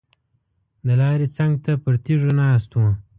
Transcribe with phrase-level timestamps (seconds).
[0.85, 2.89] د لارې څنګ ته پر تیږو ناست وو.